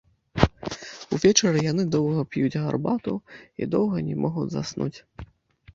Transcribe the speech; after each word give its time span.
Увечары 1.17 1.59
яны 1.71 1.83
доўга 1.97 2.21
п'юць 2.33 2.59
гарбату 2.65 3.13
і 3.63 3.69
доўга 3.77 3.97
не 4.11 4.15
могуць 4.25 4.53
заснуць. 4.57 4.97